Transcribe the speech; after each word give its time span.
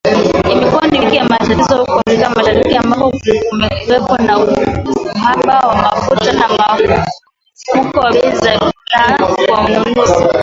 Imekuwa 0.55 0.87
ni 0.87 0.99
wiki 0.99 1.15
ya 1.15 1.25
matatizo 1.25 1.77
huko 1.77 1.93
Afrika 1.99 2.29
Mashariki, 2.29 2.75
ambako 2.77 3.11
kumekuwepo 3.49 4.17
na 4.17 4.37
uhaba 4.39 5.59
wa 5.59 5.75
mafuta 5.75 6.33
na 6.33 6.47
mfumuko 6.49 7.99
wa 7.99 8.11
bei 8.11 8.35
za 8.35 8.51
bidhaa 8.57 9.17
kwa 9.17 9.55
wanunuzi 9.57 10.13